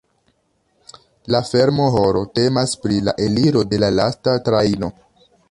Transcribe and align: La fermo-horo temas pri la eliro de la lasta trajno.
La 1.35 1.41
fermo-horo 1.49 2.23
temas 2.39 2.73
pri 2.87 2.99
la 3.11 3.15
eliro 3.27 3.65
de 3.75 3.81
la 3.85 3.93
lasta 4.01 4.37
trajno. 4.51 4.93